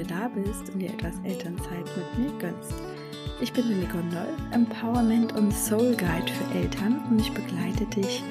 [0.00, 2.74] wieder da bist und dir etwas Elternzeit mit mir gönnst.
[3.40, 8.22] Ich bin Nicole Nolf, Empowerment und Soul Guide für Eltern und ich begleite dich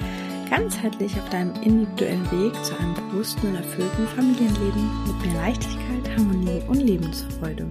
[0.48, 6.62] ganzheitlich auf deinem individuellen Weg zu einem bewussten und erfüllten Familienleben mit mehr Leichtigkeit, Harmonie
[6.68, 7.66] und Lebensfreude.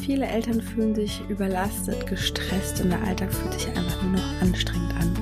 [0.00, 4.94] Viele Eltern fühlen sich überlastet, gestresst und der Alltag fühlt sich einfach nur noch anstrengend
[4.96, 5.16] an,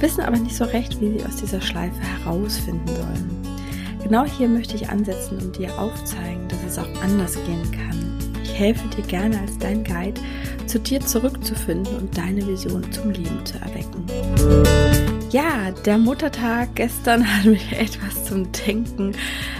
[0.00, 3.39] wissen aber nicht so recht, wie sie aus dieser Schleife herausfinden sollen.
[4.10, 8.18] Genau hier möchte ich ansetzen und dir aufzeigen, dass es auch anders gehen kann.
[8.42, 10.20] Ich helfe dir gerne als dein Guide,
[10.66, 14.04] zu dir zurückzufinden und deine Vision zum Leben zu erwecken.
[15.30, 19.14] Ja, der Muttertag gestern hat mich etwas zum Denken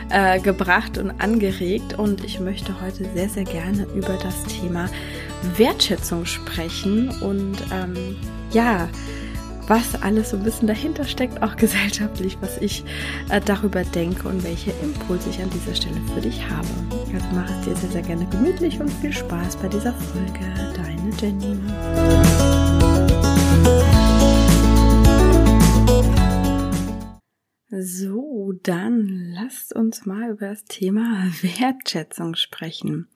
[0.08, 4.88] äh, gebracht und angeregt und ich möchte heute sehr, sehr gerne über das Thema
[5.58, 8.16] Wertschätzung sprechen und ähm,
[8.50, 8.88] ja,
[9.66, 12.84] was alles so ein bisschen dahinter steckt, auch gesellschaftlich, was ich
[13.28, 16.68] äh, darüber denke und welche Impulse ich an dieser Stelle für dich habe.
[17.12, 20.40] Also mach es dir sehr, sehr gerne gemütlich und viel Spaß bei dieser Folge.
[20.74, 21.58] Deine Jenny.
[27.72, 33.08] So, dann lasst uns mal über das Thema Wertschätzung sprechen.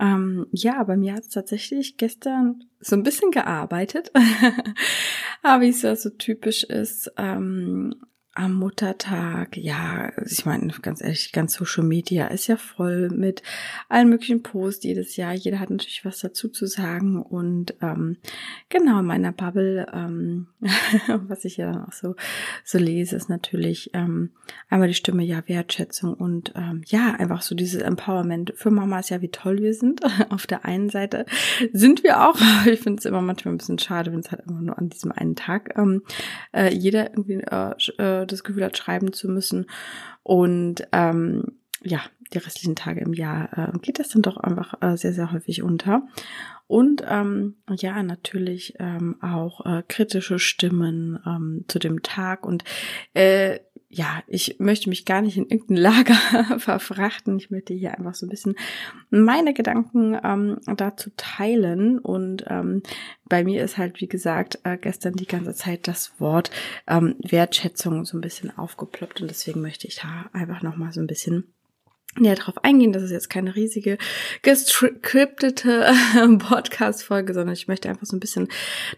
[0.00, 4.10] Ähm, ja, bei mir hat es tatsächlich gestern so ein bisschen gearbeitet,
[5.42, 7.94] aber wie es ja so typisch ist, ähm,
[8.34, 13.42] am Muttertag, ja, ich meine, ganz ehrlich, ganz Social Media ist ja voll mit
[13.90, 15.34] allen möglichen Posts jedes Jahr.
[15.34, 17.20] Jeder hat natürlich was dazu zu sagen.
[17.20, 18.16] Und ähm,
[18.70, 20.46] genau, in meiner Bubble, ähm,
[21.28, 22.16] was ich ja dann auch so,
[22.64, 24.30] so lese, ist natürlich ähm,
[24.70, 29.20] einmal die Stimme, ja, Wertschätzung und ähm, ja, einfach so dieses Empowerment für Mamas, ja,
[29.20, 30.00] wie toll wir sind.
[30.30, 31.26] Auf der einen Seite
[31.74, 34.62] sind wir auch, ich finde es immer manchmal ein bisschen schade, wenn es halt immer
[34.62, 36.02] nur an diesem einen Tag ähm,
[36.52, 39.66] äh, jeder irgendwie äh, das Gefühl hat, schreiben zu müssen.
[40.22, 42.00] Und ähm, ja,
[42.32, 45.62] die restlichen Tage im Jahr äh, geht das dann doch einfach äh, sehr, sehr häufig
[45.62, 46.02] unter.
[46.66, 52.46] Und ähm, ja, natürlich ähm, auch äh, kritische Stimmen ähm, zu dem Tag.
[52.46, 52.64] Und
[53.14, 53.58] äh,
[53.94, 57.36] ja, ich möchte mich gar nicht in irgendein Lager verfrachten.
[57.36, 58.56] Ich möchte hier einfach so ein bisschen
[59.10, 61.98] meine Gedanken ähm, dazu teilen.
[61.98, 62.82] Und ähm,
[63.26, 66.50] bei mir ist halt, wie gesagt, äh, gestern die ganze Zeit das Wort
[66.86, 69.20] ähm, Wertschätzung so ein bisschen aufgeploppt.
[69.20, 71.52] Und deswegen möchte ich da einfach nochmal so ein bisschen
[72.18, 72.92] näher darauf eingehen.
[72.92, 73.96] Das ist jetzt keine riesige
[74.42, 75.92] gescriptete
[76.38, 78.48] Podcast-Folge, sondern ich möchte einfach so ein bisschen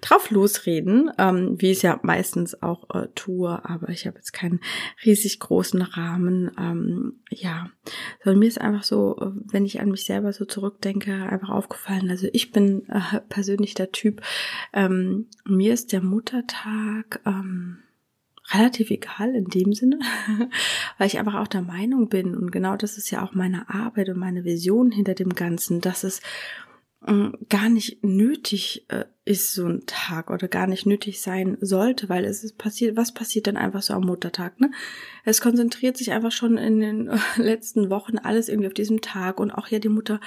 [0.00, 4.32] drauf losreden, ähm, wie ich es ja meistens auch äh, tue, aber ich habe jetzt
[4.32, 4.60] keinen
[5.04, 6.50] riesig großen Rahmen.
[6.58, 7.70] Ähm, ja,
[8.24, 12.10] sondern mir ist einfach so, äh, wenn ich an mich selber so zurückdenke, einfach aufgefallen.
[12.10, 14.22] Also ich bin äh, persönlich der Typ,
[14.72, 17.83] ähm, mir ist der Muttertag, ähm,
[18.52, 19.98] relativ egal in dem Sinne,
[20.98, 24.08] weil ich einfach auch der Meinung bin und genau das ist ja auch meine Arbeit
[24.10, 26.20] und meine Vision hinter dem Ganzen, dass es
[27.50, 32.24] gar nicht nötig äh, ist so ein Tag oder gar nicht nötig sein sollte, weil
[32.24, 34.70] es ist passiert, was passiert dann einfach so am Muttertag, ne?
[35.24, 39.50] Es konzentriert sich einfach schon in den letzten Wochen alles irgendwie auf diesem Tag und
[39.50, 40.20] auch ja die Mutter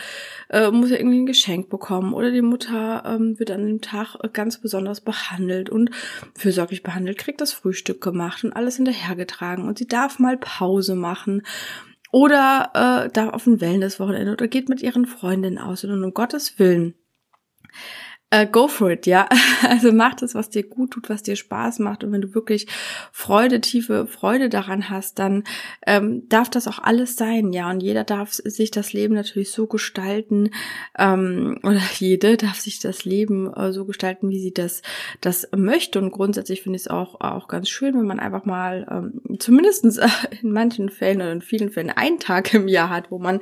[0.49, 4.15] äh, muss ja irgendwie ein Geschenk bekommen oder die Mutter ähm, wird an dem Tag
[4.21, 5.91] äh, ganz besonders behandelt und
[6.35, 11.44] fürsorglich behandelt, kriegt das Frühstück gemacht und alles hinterhergetragen und sie darf mal Pause machen
[12.12, 15.84] oder äh, da auf ein Wellnesswochenende oder geht mit ihren Freundinnen aus.
[15.84, 16.95] Und um Gottes Willen
[18.35, 19.29] Uh, go for it, ja.
[19.67, 22.03] Also mach das, was dir gut tut, was dir Spaß macht.
[22.03, 22.67] Und wenn du wirklich
[23.11, 25.45] Freude, tiefe Freude daran hast, dann
[25.85, 27.69] ähm, darf das auch alles sein, ja.
[27.69, 30.49] Und jeder darf sich das Leben natürlich so gestalten,
[30.97, 34.81] ähm, oder jede darf sich das Leben äh, so gestalten, wie sie das,
[35.21, 35.99] das möchte.
[35.99, 39.85] Und grundsätzlich finde ich es auch, auch ganz schön, wenn man einfach mal ähm, zumindest
[39.85, 40.07] äh,
[40.41, 43.39] in manchen Fällen oder in vielen Fällen einen Tag im Jahr hat, wo man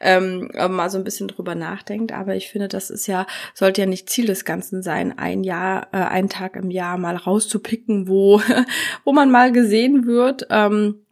[0.00, 2.12] ähm, mal so ein bisschen drüber nachdenkt.
[2.12, 5.44] Aber ich finde, das ist ja, sollte ja nicht Ziel Ziel des Ganzen sein, ein
[5.44, 8.40] Jahr, äh, einen Tag im Jahr mal rauszupicken, wo,
[9.04, 10.46] wo man mal gesehen wird.
[10.50, 11.02] Ähm,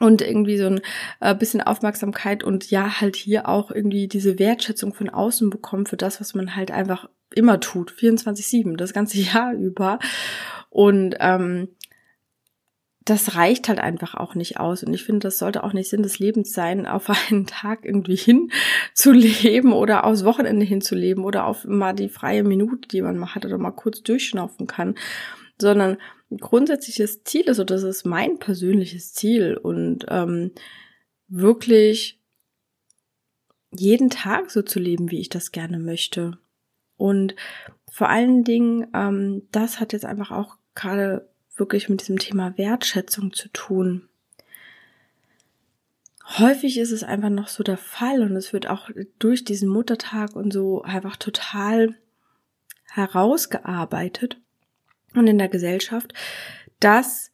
[0.00, 0.80] und irgendwie so ein
[1.18, 5.96] äh, bisschen Aufmerksamkeit und ja, halt hier auch irgendwie diese Wertschätzung von außen bekommen für
[5.96, 9.98] das, was man halt einfach immer tut, 24-7, das ganze Jahr über.
[10.70, 11.68] Und ähm,
[13.08, 14.82] das reicht halt einfach auch nicht aus.
[14.82, 18.16] Und ich finde, das sollte auch nicht Sinn des Lebens sein, auf einen Tag irgendwie
[18.16, 23.46] hinzuleben oder aufs Wochenende hinzuleben oder auf mal die freie Minute, die man mal hat
[23.46, 24.94] oder mal kurz durchschnaufen kann,
[25.58, 25.96] sondern
[26.38, 30.52] grundsätzliches Ziel ist, und das ist mein persönliches Ziel und ähm,
[31.28, 32.20] wirklich
[33.70, 36.38] jeden Tag so zu leben, wie ich das gerne möchte.
[36.96, 37.34] Und
[37.90, 43.32] vor allen Dingen, ähm, das hat jetzt einfach auch gerade wirklich mit diesem Thema Wertschätzung
[43.32, 44.08] zu tun.
[46.38, 50.36] häufig ist es einfach noch so der Fall und es wird auch durch diesen Muttertag
[50.36, 51.94] und so einfach total
[52.84, 54.38] herausgearbeitet
[55.14, 56.12] und in der Gesellschaft,
[56.80, 57.30] dass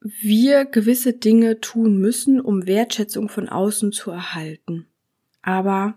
[0.00, 4.86] wir gewisse Dinge tun müssen, um Wertschätzung von außen zu erhalten.
[5.42, 5.94] Aber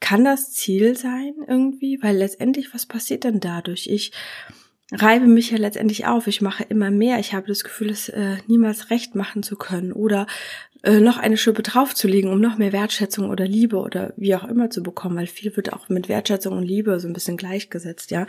[0.00, 1.98] kann das Ziel sein irgendwie?
[2.02, 3.88] Weil letztendlich, was passiert denn dadurch?
[3.88, 4.12] Ich
[4.92, 6.26] reibe mich ja letztendlich auf.
[6.26, 7.18] Ich mache immer mehr.
[7.18, 10.26] Ich habe das Gefühl, es äh, niemals recht machen zu können oder
[10.82, 14.70] äh, noch eine Schippe draufzulegen, um noch mehr Wertschätzung oder Liebe oder wie auch immer
[14.70, 18.26] zu bekommen, weil viel wird auch mit Wertschätzung und Liebe so ein bisschen gleichgesetzt, ja.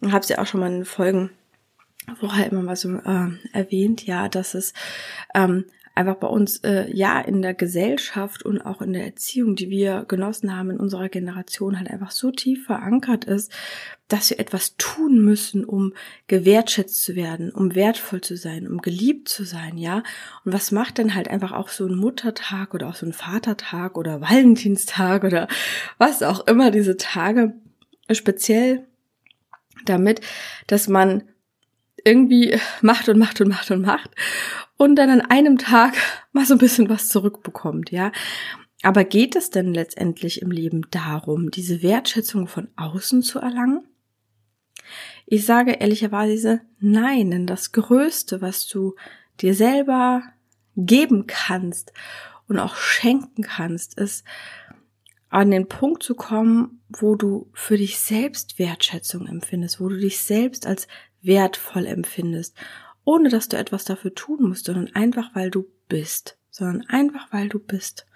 [0.00, 1.30] Und habe es ja auch schon mal in Folgen
[2.18, 4.72] vorher immer mal so äh, erwähnt, ja, dass es
[5.34, 9.70] ähm, einfach bei uns äh, ja in der Gesellschaft und auch in der Erziehung, die
[9.70, 13.52] wir genossen haben in unserer Generation, halt einfach so tief verankert ist,
[14.08, 15.92] dass wir etwas tun müssen, um
[16.26, 20.02] gewertschätzt zu werden, um wertvoll zu sein, um geliebt zu sein, ja.
[20.44, 23.98] Und was macht denn halt einfach auch so ein Muttertag oder auch so ein Vatertag
[23.98, 25.48] oder Valentinstag oder
[25.98, 27.54] was auch immer diese Tage
[28.10, 28.86] speziell
[29.84, 30.20] damit,
[30.66, 31.24] dass man
[32.04, 34.10] irgendwie macht und macht und macht und macht
[34.80, 35.94] und dann an einem Tag
[36.32, 38.12] mal so ein bisschen was zurückbekommt, ja.
[38.82, 43.86] Aber geht es denn letztendlich im Leben darum, diese Wertschätzung von außen zu erlangen?
[45.26, 48.94] Ich sage ehrlicherweise nein, denn das Größte, was du
[49.42, 50.22] dir selber
[50.76, 51.92] geben kannst
[52.48, 54.24] und auch schenken kannst, ist
[55.28, 60.20] an den Punkt zu kommen, wo du für dich selbst Wertschätzung empfindest, wo du dich
[60.20, 60.88] selbst als
[61.20, 62.56] wertvoll empfindest,
[63.10, 67.48] ohne dass du etwas dafür tun musst, sondern einfach weil du bist, sondern einfach weil
[67.48, 68.06] du bist.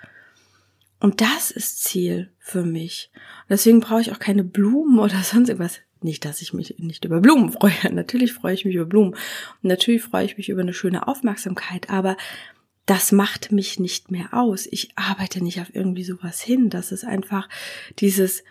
[1.01, 3.11] Und das ist Ziel für mich.
[3.15, 5.81] Und deswegen brauche ich auch keine Blumen oder sonst irgendwas.
[6.01, 7.73] Nicht, dass ich mich nicht über Blumen freue.
[7.93, 9.15] Natürlich freue ich mich über Blumen.
[9.15, 11.91] Und natürlich freue ich mich über eine schöne Aufmerksamkeit.
[11.91, 12.17] Aber
[12.87, 14.67] das macht mich nicht mehr aus.
[14.71, 16.71] Ich arbeite nicht auf irgendwie sowas hin.
[16.71, 17.49] Das ist einfach
[17.99, 18.45] dieses,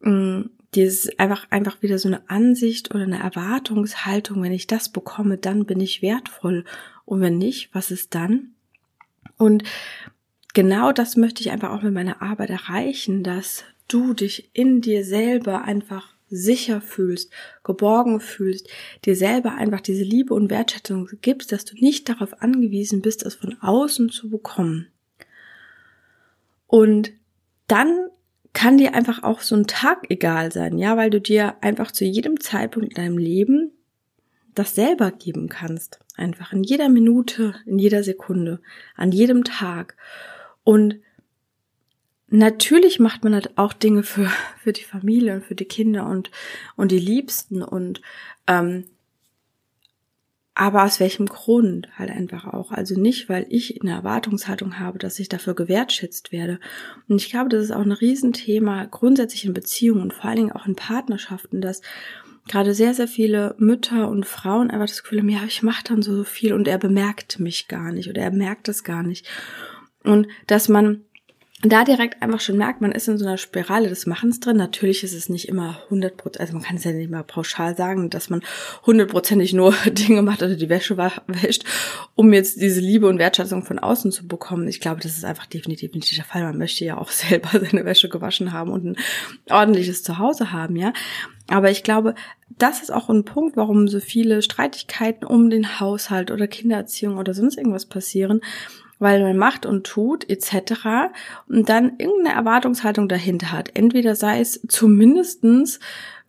[0.00, 4.88] mh, mm, dieses einfach, einfach wieder so eine Ansicht oder eine Erwartungshaltung, wenn ich das
[4.88, 6.64] bekomme, dann bin ich wertvoll.
[7.04, 8.54] Und wenn nicht, was ist dann?
[9.36, 9.64] Und
[10.54, 15.04] genau das möchte ich einfach auch mit meiner Arbeit erreichen, dass du dich in dir
[15.04, 17.32] selber einfach sicher fühlst,
[17.64, 18.68] geborgen fühlst,
[19.04, 23.34] dir selber einfach diese Liebe und Wertschätzung gibst, dass du nicht darauf angewiesen bist, es
[23.34, 24.86] von außen zu bekommen.
[26.68, 27.12] Und
[27.66, 28.10] dann
[28.52, 32.04] kann dir einfach auch so ein Tag egal sein, ja, weil du dir einfach zu
[32.04, 33.72] jedem Zeitpunkt in deinem Leben
[34.54, 36.00] das selber geben kannst.
[36.16, 38.60] Einfach in jeder Minute, in jeder Sekunde,
[38.96, 39.96] an jedem Tag.
[40.64, 41.00] Und
[42.28, 46.30] natürlich macht man halt auch Dinge für, für die Familie und für die Kinder und,
[46.76, 48.00] und die Liebsten und
[48.46, 48.84] ähm,
[50.60, 52.70] aber aus welchem Grund halt einfach auch.
[52.70, 56.60] Also nicht, weil ich eine Erwartungshaltung habe, dass ich dafür gewertschätzt werde.
[57.08, 60.52] Und ich glaube, das ist auch ein Riesenthema grundsätzlich in Beziehungen und vor allen Dingen
[60.52, 61.80] auch in Partnerschaften, dass
[62.46, 66.02] gerade sehr, sehr viele Mütter und Frauen einfach das Gefühl haben, ja, ich mache dann
[66.02, 69.26] so viel und er bemerkt mich gar nicht oder er merkt es gar nicht.
[70.04, 71.06] Und dass man
[71.62, 74.56] da direkt einfach schon merkt, man ist in so einer Spirale des Machens drin.
[74.56, 77.76] Natürlich ist es nicht immer 100 Prozent, also man kann es ja nicht mal pauschal
[77.76, 78.40] sagen, dass man
[78.86, 81.64] hundertprozentig nur Dinge macht oder die Wäsche wäscht,
[82.14, 84.68] um jetzt diese Liebe und Wertschätzung von außen zu bekommen.
[84.68, 86.44] Ich glaube, das ist einfach definitiv nicht der Fall.
[86.44, 88.96] Man möchte ja auch selber seine Wäsche gewaschen haben und ein
[89.50, 90.94] ordentliches Zuhause haben, ja.
[91.48, 92.14] Aber ich glaube,
[92.48, 97.34] das ist auch ein Punkt, warum so viele Streitigkeiten um den Haushalt oder Kindererziehung oder
[97.34, 98.40] sonst irgendwas passieren,
[99.00, 101.12] weil man macht und tut etc.
[101.48, 103.70] und dann irgendeine Erwartungshaltung dahinter hat.
[103.74, 105.80] Entweder sei es zumindestens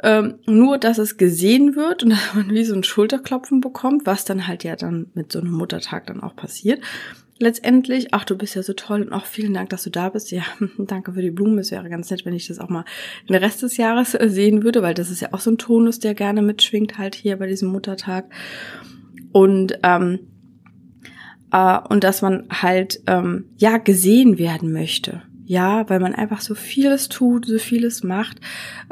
[0.02, 4.26] ähm, nur, dass es gesehen wird und dass man wie so ein Schulterklopfen bekommt, was
[4.26, 6.82] dann halt ja dann mit so einem Muttertag dann auch passiert.
[7.38, 10.32] Letztendlich, ach, du bist ja so toll und auch vielen Dank, dass du da bist.
[10.32, 10.44] Ja,
[10.78, 11.58] danke für die Blumen.
[11.60, 12.86] Es wäre ganz nett, wenn ich das auch mal
[13.28, 16.00] den Rest des Jahres äh, sehen würde, weil das ist ja auch so ein Tonus,
[16.00, 18.32] der gerne mitschwingt halt hier bei diesem Muttertag.
[19.32, 20.20] Und ähm,
[21.52, 25.22] äh, und dass man halt ähm, ja gesehen werden möchte.
[25.46, 28.40] Ja, weil man einfach so vieles tut, so vieles macht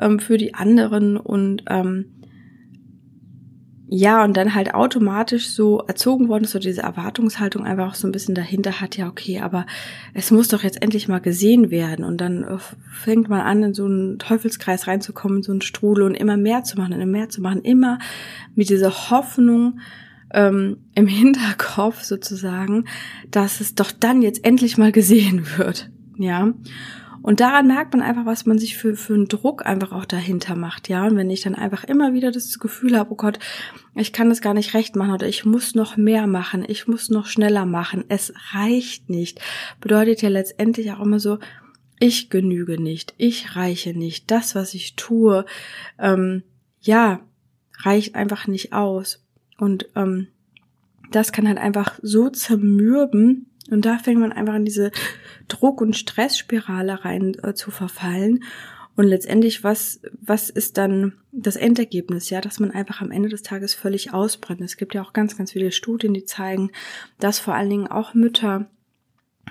[0.02, 2.06] ähm, für die anderen und ähm,
[3.92, 8.12] ja, und dann halt automatisch so erzogen worden ist, so diese Erwartungshaltung einfach so ein
[8.12, 9.66] bisschen dahinter hat, ja, okay, aber
[10.14, 12.06] es muss doch jetzt endlich mal gesehen werden.
[12.06, 12.58] Und dann äh,
[12.92, 16.78] fängt man an, in so einen Teufelskreis reinzukommen, so einen Strudel und immer mehr zu
[16.78, 17.98] machen, immer mehr zu machen, immer
[18.54, 19.80] mit dieser Hoffnung,
[20.34, 22.86] ähm, im Hinterkopf sozusagen,
[23.32, 25.90] dass es doch dann jetzt endlich mal gesehen wird.
[26.18, 26.54] Ja.
[27.22, 30.56] Und daran merkt man einfach, was man sich für, für einen Druck einfach auch dahinter
[30.56, 31.06] macht, ja.
[31.06, 33.40] Und wenn ich dann einfach immer wieder das Gefühl habe, oh Gott,
[33.96, 37.10] ich kann das gar nicht recht machen oder ich muss noch mehr machen, ich muss
[37.10, 39.42] noch schneller machen, es reicht nicht,
[39.82, 41.40] bedeutet ja letztendlich auch immer so,
[42.00, 45.46] ich genüge nicht, ich reiche nicht, das, was ich tue,
[45.98, 46.44] ähm,
[46.80, 47.20] ja,
[47.84, 49.26] reicht einfach nicht aus.
[49.60, 50.28] Und ähm,
[51.12, 54.92] das kann halt einfach so zermürben, und da fängt man einfach in diese
[55.48, 58.44] Druck- und Stressspirale rein äh, zu verfallen.
[58.96, 62.30] Und letztendlich, was, was ist dann das Endergebnis?
[62.30, 64.62] Ja, dass man einfach am Ende des Tages völlig ausbrennt.
[64.62, 66.72] Es gibt ja auch ganz, ganz viele Studien, die zeigen,
[67.20, 68.70] dass vor allen Dingen auch Mütter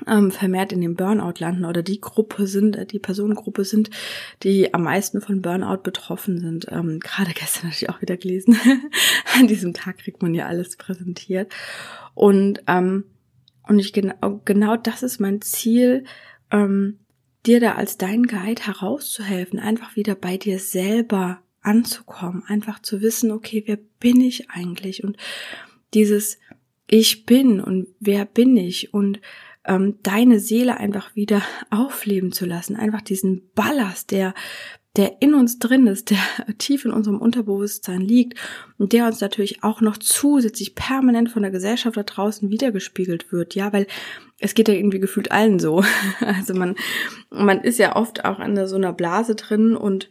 [0.06, 3.90] ähm, vermehrt in dem Burnout landen oder die Gruppe sind, äh, die Personengruppe sind,
[4.42, 6.66] die am meisten von Burnout betroffen sind.
[6.70, 8.56] Ähm, Gerade gestern hatte ich auch wieder gelesen.
[9.38, 11.52] An diesem Tag kriegt man ja alles präsentiert.
[12.14, 13.04] Und ähm,
[13.68, 16.04] und ich genau, genau das ist mein Ziel,
[16.50, 16.98] ähm,
[17.46, 23.30] dir da als dein Guide herauszuhelfen, einfach wieder bei dir selber anzukommen, einfach zu wissen,
[23.30, 25.04] okay, wer bin ich eigentlich?
[25.04, 25.16] Und
[25.94, 26.38] dieses
[26.86, 28.94] Ich bin und wer bin ich?
[28.94, 29.20] Und
[29.68, 34.34] ähm, deine Seele einfach wieder aufleben zu lassen, einfach diesen Ballast, der
[34.96, 36.18] der in uns drin ist, der
[36.58, 38.38] tief in unserem Unterbewusstsein liegt
[38.78, 43.54] und der uns natürlich auch noch zusätzlich permanent von der Gesellschaft da draußen wiedergespiegelt wird,
[43.54, 43.86] ja, weil
[44.40, 45.84] es geht ja irgendwie gefühlt allen so.
[46.20, 46.74] Also man,
[47.30, 50.10] man ist ja oft auch in so einer Blase drin und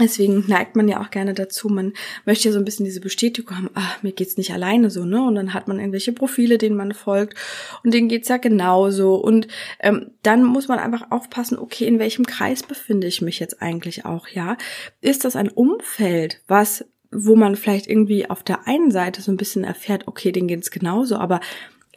[0.00, 1.92] Deswegen neigt man ja auch gerne dazu, man
[2.24, 5.22] möchte ja so ein bisschen diese Bestätigung haben, ah, mir geht's nicht alleine so, ne?
[5.22, 7.36] Und dann hat man irgendwelche Profile, denen man folgt
[7.82, 9.16] und denen geht's ja genauso.
[9.16, 9.48] Und
[9.80, 14.04] ähm, dann muss man einfach aufpassen, okay, in welchem Kreis befinde ich mich jetzt eigentlich
[14.04, 14.56] auch, ja?
[15.00, 19.36] Ist das ein Umfeld, was, wo man vielleicht irgendwie auf der einen Seite so ein
[19.36, 21.40] bisschen erfährt, okay, denen geht's genauso, aber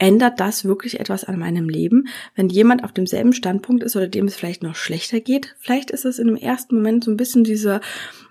[0.02, 4.26] ändert das wirklich etwas an meinem Leben, wenn jemand auf demselben Standpunkt ist oder dem
[4.26, 5.56] es vielleicht noch schlechter geht?
[5.60, 7.82] Vielleicht ist es in dem ersten Moment so ein bisschen dieser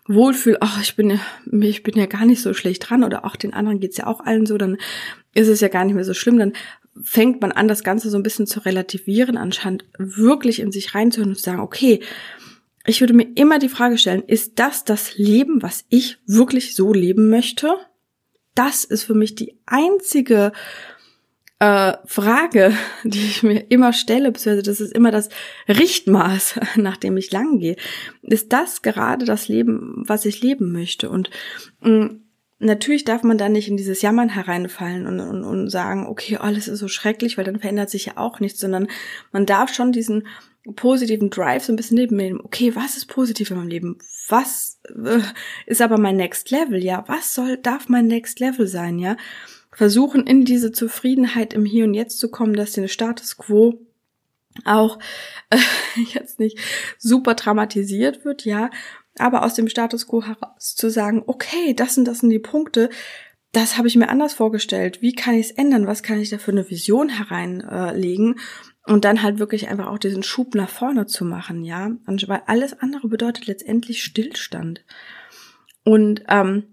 [0.09, 1.21] Wohlfühl, ach, ich bin ja,
[1.61, 4.19] ich bin ja gar nicht so schlecht dran oder auch den anderen geht's ja auch
[4.19, 4.79] allen so, dann
[5.33, 6.55] ist es ja gar nicht mehr so schlimm, dann
[7.05, 11.31] fängt man an, das Ganze so ein bisschen zu relativieren, anscheinend wirklich in sich reinzuhören
[11.31, 12.00] und zu sagen, okay,
[12.85, 16.93] ich würde mir immer die Frage stellen, ist das das Leben, was ich wirklich so
[16.93, 17.77] leben möchte?
[18.57, 20.50] Das ist für mich die einzige
[21.61, 22.75] äh, Frage,
[23.05, 25.29] die ich mir immer stelle, beziehungsweise das ist immer das
[25.69, 27.76] Richtmaß, nach dem ich lang gehe.
[28.23, 31.09] Ist das gerade das Leben, was ich leben möchte?
[31.09, 31.31] Und
[31.81, 32.21] mh, mm,
[32.59, 36.69] natürlich darf man da nicht in dieses Jammern hereinfallen und, und, und sagen, okay, alles
[36.69, 38.88] ist so schrecklich, weil dann verändert sich ja auch nichts, sondern
[39.33, 40.26] man darf schon diesen
[40.76, 42.40] positiven Drive so ein bisschen nehmen.
[42.40, 43.99] Okay, was ist positiv in meinem Leben?
[44.29, 45.21] Was äh,
[45.67, 46.83] ist aber mein Next Level?
[46.85, 48.99] Ja, was soll, darf mein Next Level sein?
[48.99, 49.17] Ja,
[49.73, 53.87] versuchen, in diese Zufriedenheit im Hier und Jetzt zu kommen, dass der Status quo
[54.65, 54.99] auch
[55.50, 55.59] äh,
[56.15, 56.59] jetzt nicht
[56.99, 58.71] super dramatisiert wird, ja,
[59.19, 62.91] aber aus dem Status quo heraus zu sagen, okay, das sind das sind die Punkte,
[63.53, 65.03] das habe ich mir anders vorgestellt.
[65.03, 65.87] Wie kann ich es ändern?
[65.87, 68.35] Was kann ich da für eine Vision hereinlegen?
[68.35, 71.91] Äh, und dann halt wirklich einfach auch diesen Schub nach vorne zu machen, ja.
[72.07, 74.85] Weil alles andere bedeutet letztendlich Stillstand.
[75.85, 76.70] Und ähm,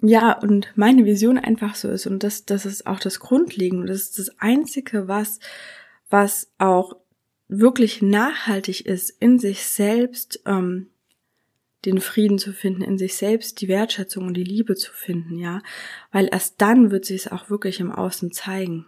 [0.00, 4.02] ja, und meine Vision einfach so ist, und das, das ist auch das Grundlegende, das
[4.02, 5.40] ist das Einzige, was,
[6.08, 6.96] was auch
[7.48, 10.88] wirklich nachhaltig ist, in sich selbst ähm,
[11.84, 15.62] den Frieden zu finden, in sich selbst die Wertschätzung und die Liebe zu finden, ja,
[16.12, 18.86] weil erst dann wird sich es auch wirklich im Außen zeigen.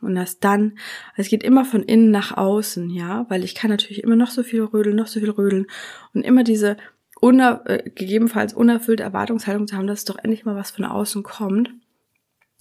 [0.00, 0.78] Und erst dann,
[1.16, 4.42] es geht immer von innen nach außen, ja, weil ich kann natürlich immer noch so
[4.42, 5.66] viel rödeln, noch so viel rödeln.
[6.14, 6.78] Und immer diese
[7.20, 11.70] uner äh, gegebenenfalls unerfüllte Erwartungshaltung zu haben, dass doch endlich mal was von außen kommt.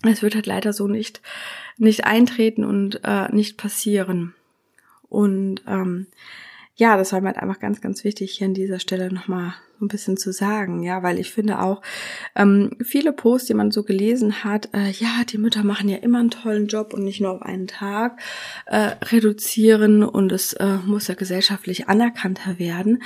[0.03, 1.21] Es wird halt leider so nicht,
[1.77, 4.33] nicht eintreten und äh, nicht passieren.
[5.09, 6.07] Und ähm,
[6.79, 9.85] ja, das war mir halt einfach ganz, ganz wichtig, hier an dieser Stelle nochmal so
[9.85, 11.81] ein bisschen zu sagen, ja, weil ich finde auch,
[12.35, 16.19] ähm, viele Posts, die man so gelesen hat, äh, ja, die Mütter machen ja immer
[16.19, 18.21] einen tollen Job und nicht nur auf einen Tag
[18.65, 23.03] äh, reduzieren und es äh, muss ja gesellschaftlich anerkannter werden.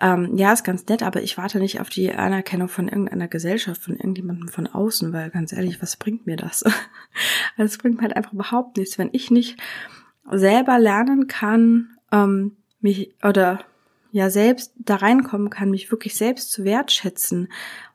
[0.00, 3.82] Ähm, ja, ist ganz nett, aber ich warte nicht auf die Anerkennung von irgendeiner Gesellschaft,
[3.82, 6.62] von irgendjemandem von außen, weil ganz ehrlich, was bringt mir das?
[7.56, 9.58] also es bringt mir halt einfach überhaupt nichts, wenn ich nicht
[10.30, 12.56] selber lernen kann, ähm,
[12.86, 13.64] mich oder
[14.12, 17.48] ja selbst da reinkommen kann, mich wirklich selbst zu wertschätzen.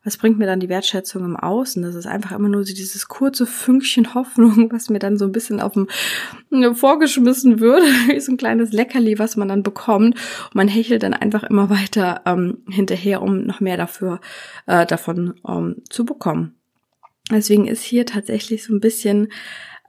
[0.03, 1.81] Was bringt mir dann die Wertschätzung im Außen?
[1.81, 5.31] Das ist einfach immer nur so dieses kurze Fünkchen Hoffnung, was mir dann so ein
[5.31, 5.87] bisschen auf dem
[6.51, 10.15] äh, vorgeschmissen würde, wie so ein kleines Leckerli, was man dann bekommt.
[10.15, 14.19] Und man hechelt dann einfach immer weiter ähm, hinterher, um noch mehr dafür
[14.67, 16.55] äh, davon ähm, zu bekommen.
[17.31, 19.29] Deswegen ist hier tatsächlich so ein bisschen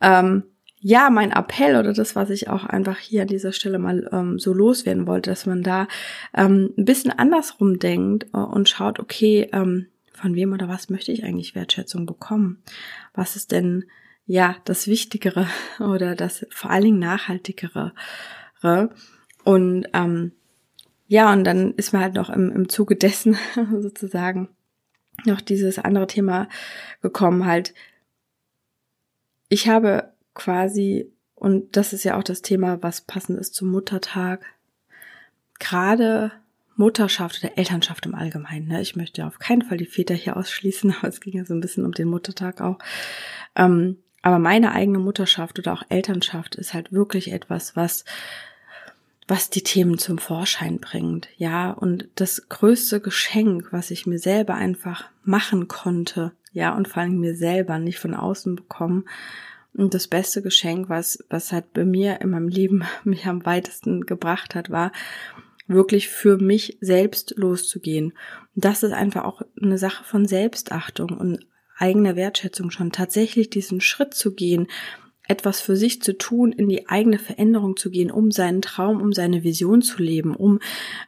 [0.01, 0.45] ähm,
[0.85, 4.41] ja, mein Appell oder das, was ich auch einfach hier an dieser Stelle mal ähm,
[4.41, 5.87] so loswerden wollte, dass man da
[6.35, 11.13] ähm, ein bisschen andersrum denkt äh, und schaut, okay, ähm, von wem oder was möchte
[11.13, 12.65] ich eigentlich Wertschätzung bekommen?
[13.15, 13.85] Was ist denn
[14.27, 15.47] ja das Wichtigere
[15.79, 17.93] oder das vor allen Dingen Nachhaltigere?
[19.45, 20.33] Und ähm,
[21.07, 23.37] ja, und dann ist mir halt noch im, im Zuge dessen
[23.81, 24.49] sozusagen
[25.27, 26.49] noch dieses andere Thema
[27.03, 27.73] gekommen, halt,
[29.49, 34.45] ich habe quasi, und das ist ja auch das Thema, was passend ist zum Muttertag,
[35.59, 36.33] gerade
[36.77, 38.69] Mutterschaft oder Elternschaft im Allgemeinen.
[38.69, 38.81] Ne?
[38.81, 41.61] Ich möchte auf keinen Fall die Väter hier ausschließen, aber es ging ja so ein
[41.61, 42.79] bisschen um den Muttertag auch.
[43.55, 48.05] Ähm, aber meine eigene Mutterschaft oder auch Elternschaft ist halt wirklich etwas, was
[49.29, 54.55] was die Themen zum Vorschein bringt, ja, und das größte Geschenk, was ich mir selber
[54.55, 59.05] einfach machen konnte, ja, und vor allem mir selber nicht von außen bekommen,
[59.75, 64.03] und das beste Geschenk, was, was halt bei mir in meinem Leben mich am weitesten
[64.03, 64.93] gebracht hat, war,
[65.67, 68.13] wirklich für mich selbst loszugehen.
[68.55, 71.47] Und das ist einfach auch eine Sache von Selbstachtung und
[71.79, 74.69] eigener Wertschätzung schon tatsächlich diesen Schritt zu gehen,
[75.27, 79.13] etwas für sich zu tun, in die eigene Veränderung zu gehen, um seinen Traum, um
[79.13, 80.59] seine Vision zu leben, um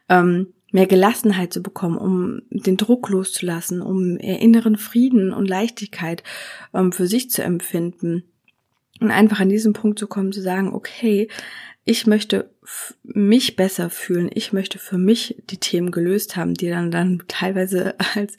[0.09, 6.23] ähm, mehr Gelassenheit zu bekommen, um den Druck loszulassen, um inneren Frieden und Leichtigkeit
[6.73, 8.23] ähm, für sich zu empfinden.
[9.01, 11.27] Und einfach an diesen Punkt zu kommen, zu sagen, okay,
[11.83, 12.49] ich möchte
[13.03, 17.95] mich besser fühlen, ich möchte für mich die Themen gelöst haben, die dann dann teilweise
[18.15, 18.37] als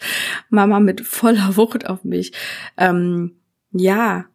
[0.51, 2.33] Mama mit voller Wucht auf mich
[2.77, 3.37] ähm,
[3.71, 4.27] ja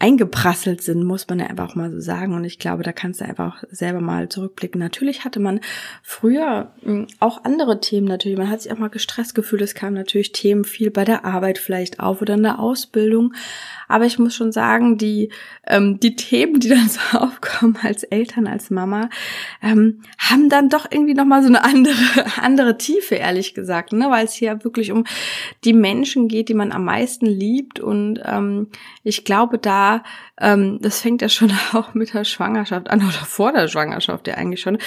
[0.00, 2.34] eingeprasselt sind, muss man ja einfach auch mal so sagen.
[2.34, 4.80] Und ich glaube, da kannst du einfach auch selber mal zurückblicken.
[4.80, 5.60] Natürlich hatte man
[6.02, 8.38] früher hm, auch andere Themen natürlich.
[8.38, 9.62] Man hat sich auch mal gestresst gefühlt.
[9.62, 13.34] Es kamen natürlich Themen viel bei der Arbeit vielleicht auf oder in der Ausbildung.
[13.88, 15.32] Aber ich muss schon sagen, die,
[15.66, 19.10] ähm, die Themen, die dann so aufkommen als Eltern, als Mama,
[19.62, 21.96] ähm, haben dann doch irgendwie nochmal so eine andere,
[22.40, 24.10] andere Tiefe, ehrlich gesagt, ne?
[24.10, 25.04] weil es hier wirklich um
[25.64, 27.80] die Menschen geht, die man am meisten liebt.
[27.80, 28.68] Und ähm,
[29.02, 29.87] ich glaube, da,
[30.40, 34.34] ähm, das fängt ja schon auch mit der Schwangerschaft an oder vor der Schwangerschaft ja
[34.34, 34.78] eigentlich schon,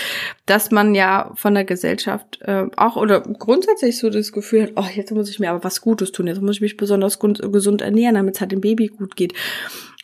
[0.45, 4.87] dass man ja von der Gesellschaft äh, auch oder grundsätzlich so das Gefühl hat, oh,
[4.93, 8.15] jetzt muss ich mir aber was Gutes tun, jetzt muss ich mich besonders gesund ernähren,
[8.15, 9.33] damit es halt dem Baby gut geht.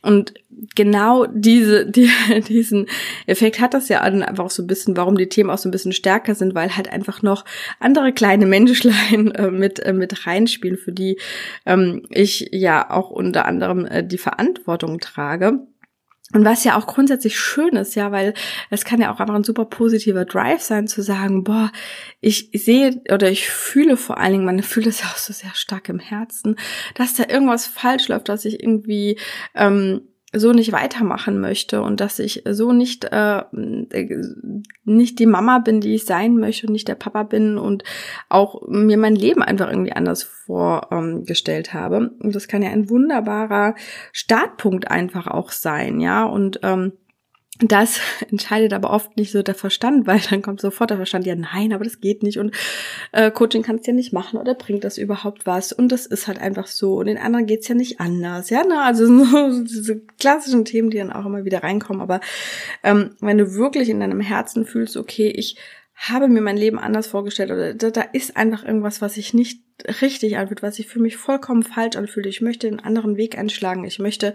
[0.02, 0.34] Und
[0.76, 2.10] genau diese, die,
[2.48, 2.88] diesen
[3.26, 5.72] Effekt hat das ja einfach auch so ein bisschen, warum die Themen auch so ein
[5.72, 7.46] bisschen stärker sind, weil halt einfach noch
[7.80, 11.20] andere kleine Menschlein äh, mit, äh, mit reinspielen, für die
[11.66, 15.60] ähm, ich ja auch unter anderem äh, die Verantwortung trage.
[16.34, 18.34] Und was ja auch grundsätzlich schön ist, ja, weil
[18.70, 21.72] es kann ja auch einfach ein super positiver Drive sein, zu sagen, boah,
[22.20, 25.56] ich sehe oder ich fühle vor allen Dingen, man fühlt es ja auch so sehr
[25.56, 26.58] stark im Herzen,
[26.96, 29.18] dass da irgendwas falsch läuft, dass ich irgendwie
[29.56, 30.02] ähm,
[30.34, 33.44] so nicht weitermachen möchte und dass ich so nicht äh,
[34.84, 37.84] nicht die Mama bin, die ich sein möchte und nicht der Papa bin und
[38.28, 42.12] auch mir mein Leben einfach irgendwie anders vorgestellt ähm, habe.
[42.20, 43.76] Und das kann ja ein wunderbarer
[44.12, 46.26] Startpunkt einfach auch sein, ja.
[46.26, 46.92] Und ähm,
[47.60, 51.36] das entscheidet aber oft nicht so der Verstand, weil dann kommt sofort der Verstand, ja
[51.36, 52.56] nein, aber das geht nicht und
[53.12, 56.28] äh, Coaching kannst du ja nicht machen oder bringt das überhaupt was und das ist
[56.28, 58.82] halt einfach so und den anderen geht's ja nicht anders, ja, ne?
[58.82, 62.22] also so, diese klassischen Themen, die dann auch immer wieder reinkommen, aber
[62.84, 65.58] ähm, wenn du wirklich in deinem Herzen fühlst, okay, ich
[65.98, 69.62] habe mir mein Leben anders vorgestellt oder da, da ist einfach irgendwas, was sich nicht
[70.02, 72.28] richtig anfühlt, was sich für mich vollkommen falsch anfühlt.
[72.28, 73.84] Ich möchte einen anderen Weg einschlagen.
[73.84, 74.34] Ich möchte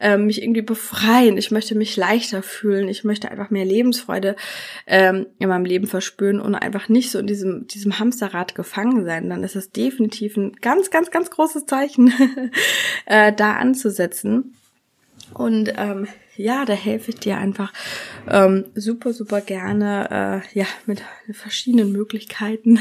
[0.00, 1.38] ähm, mich irgendwie befreien.
[1.38, 2.88] Ich möchte mich leichter fühlen.
[2.88, 4.36] Ich möchte einfach mehr Lebensfreude
[4.86, 9.28] ähm, in meinem Leben verspüren und einfach nicht so in diesem, diesem Hamsterrad gefangen sein.
[9.28, 12.12] Dann ist es definitiv ein ganz, ganz, ganz großes Zeichen,
[13.06, 14.54] äh, da anzusetzen.
[15.34, 16.06] Und ähm,
[16.38, 17.72] ja, da helfe ich dir einfach
[18.28, 22.78] ähm, super, super gerne, äh, ja, mit verschiedenen Möglichkeiten,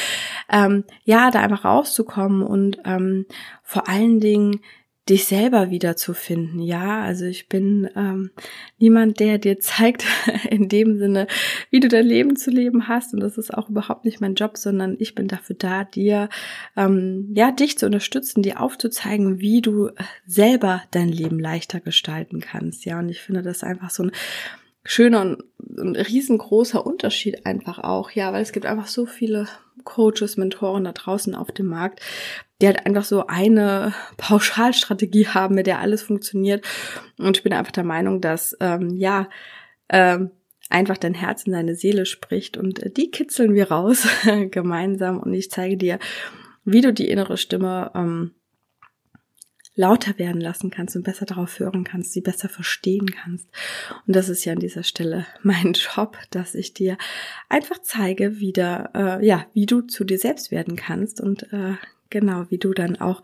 [0.50, 3.26] ähm, ja, da einfach rauszukommen und ähm,
[3.62, 4.60] vor allen Dingen
[5.08, 6.60] dich selber wiederzufinden.
[6.60, 8.30] Ja, also ich bin ähm,
[8.78, 10.04] niemand, der dir zeigt
[10.50, 11.28] in dem Sinne,
[11.70, 13.14] wie du dein Leben zu leben hast.
[13.14, 16.28] Und das ist auch überhaupt nicht mein Job, sondern ich bin dafür da, dir
[16.76, 19.90] ähm, ja dich zu unterstützen, dir aufzuzeigen, wie du
[20.26, 22.84] selber dein Leben leichter gestalten kannst.
[22.84, 24.12] Ja, und ich finde das einfach so ein
[24.86, 25.42] schöner und
[25.78, 29.48] ein riesengroßer Unterschied einfach auch, ja, weil es gibt einfach so viele
[29.84, 32.00] Coaches, Mentoren da draußen auf dem Markt,
[32.60, 36.64] die halt einfach so eine Pauschalstrategie haben, mit der alles funktioniert.
[37.18, 39.28] Und ich bin einfach der Meinung, dass ähm, ja
[39.88, 40.30] ähm,
[40.70, 44.06] einfach dein Herz in deine Seele spricht und die kitzeln wir raus
[44.50, 45.98] gemeinsam und ich zeige dir,
[46.64, 48.32] wie du die innere Stimme ähm,
[49.76, 53.48] lauter werden lassen kannst und besser darauf hören kannst, sie besser verstehen kannst.
[54.06, 56.98] Und das ist ja an dieser Stelle mein Job, dass ich dir
[57.48, 61.74] einfach zeige, wieder, äh, ja, wie du zu dir selbst werden kannst und äh,
[62.10, 63.22] genau, wie du dann auch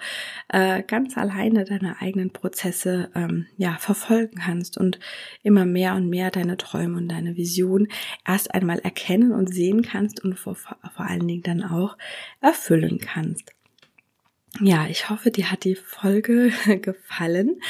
[0.48, 4.98] äh, ganz alleine deine eigenen Prozesse ähm, ja verfolgen kannst und
[5.42, 7.88] immer mehr und mehr deine Träume und deine Vision
[8.26, 11.96] erst einmal erkennen und sehen kannst und vor, vor allen Dingen dann auch
[12.40, 13.52] erfüllen kannst.
[14.60, 17.60] Ja, ich hoffe, dir hat die Folge gefallen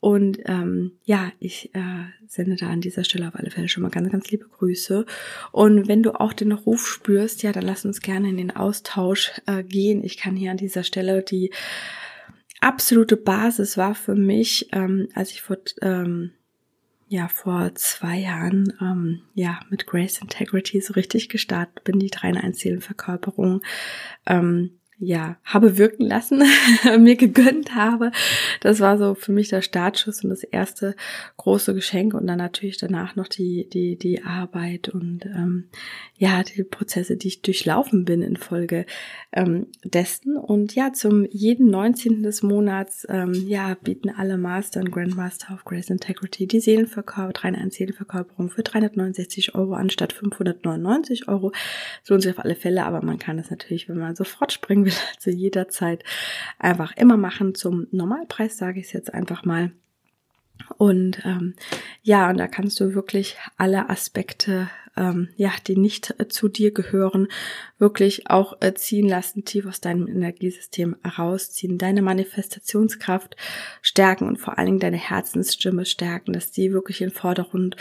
[0.00, 3.90] und ähm, ja, ich äh, sende da an dieser Stelle auf alle Fälle schon mal
[3.90, 5.04] ganz, ganz liebe Grüße.
[5.52, 9.32] Und wenn du auch den Ruf spürst, ja, dann lass uns gerne in den Austausch
[9.46, 10.02] äh, gehen.
[10.02, 11.52] Ich kann hier an dieser Stelle die
[12.60, 16.32] absolute Basis war für mich, ähm, als ich vor ähm,
[17.08, 22.30] ja vor zwei Jahren ähm, ja mit Grace Integrity so richtig gestartet bin, die 3
[22.30, 23.60] in 1 Seelenverkörperung.
[24.26, 26.42] Ähm, ja, habe wirken lassen,
[26.98, 28.12] mir gegönnt habe.
[28.60, 30.94] Das war so für mich der Startschuss und das erste
[31.38, 35.64] große Geschenk und dann natürlich danach noch die, die, die Arbeit und ähm,
[36.16, 38.84] ja, die Prozesse, die ich durchlaufen bin in Folge
[39.32, 40.36] ähm, dessen.
[40.36, 42.22] Und ja, zum jeden 19.
[42.22, 47.54] des Monats, ähm, ja, bieten alle Master und Grandmaster of Grace Integrity die Seelenverkauf, 3
[47.54, 51.52] 1 Seelenverkörperung für 369 Euro anstatt 599 Euro.
[52.02, 54.84] Das lohnt sich auf alle Fälle, aber man kann es natürlich, wenn man sofort springen
[54.84, 54.89] will,
[55.24, 56.04] will, jederzeit
[56.58, 57.54] einfach immer machen.
[57.54, 59.72] Zum Normalpreis sage ich es jetzt einfach mal.
[60.76, 61.54] Und ähm,
[62.02, 66.72] ja, und da kannst du wirklich alle Aspekte, ähm, ja, die nicht äh, zu dir
[66.72, 67.28] gehören,
[67.78, 73.36] wirklich auch äh, ziehen lassen, tief aus deinem Energiesystem herausziehen, deine Manifestationskraft
[73.82, 77.76] stärken und vor allen Dingen deine Herzensstimme stärken, dass die wirklich in Vordergrund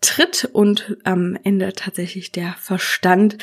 [0.00, 3.38] tritt und am Ende tatsächlich der Verstand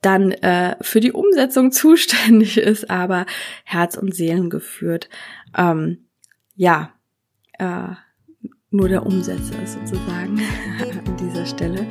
[0.00, 3.26] dann äh, für die Umsetzung zuständig ist, aber
[3.64, 5.08] Herz und Seelen geführt.
[5.56, 6.06] Ähm,
[6.54, 6.92] ja,
[7.58, 7.94] äh,
[8.70, 10.38] nur der Umsetzer ist sozusagen
[11.06, 11.86] an dieser Stelle.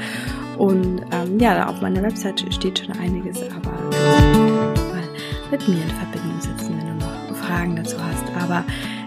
[0.58, 5.04] Und ähm, ja, auf meiner Website steht schon einiges, aber mal
[5.52, 8.26] mit mir in Verbindung setzen, wenn du noch Fragen dazu hast.
[8.36, 8.66] Aber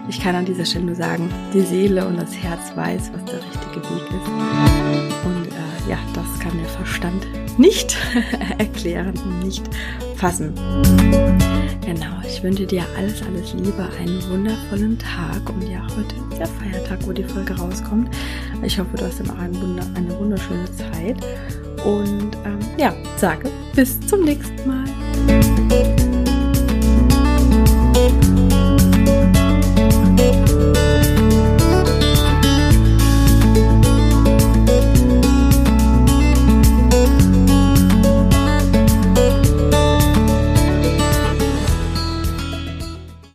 [0.09, 3.39] ich kann an dieser Stelle nur sagen, die Seele und das Herz weiß, was der
[3.39, 4.80] richtige Weg ist.
[5.87, 7.97] Ja, das kann der Verstand nicht
[8.57, 9.63] erklären und nicht
[10.15, 10.53] fassen.
[11.85, 16.45] Genau, ich wünsche dir alles, alles Liebe, einen wundervollen Tag und ja, heute ist ja
[16.45, 18.09] Feiertag, wo die Folge rauskommt.
[18.63, 21.17] Ich hoffe, du hast dann auch eine, eine wunderschöne Zeit
[21.83, 26.10] und ähm, ja, sage bis zum nächsten Mal.